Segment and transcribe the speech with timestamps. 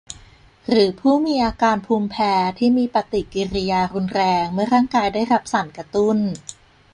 [0.69, 6.17] หรือผู้มีอาการภูมิแพ้ที่มีปฏิกิริยารุนแรงเมื่อร่างกายได้รับสารกระตุ้น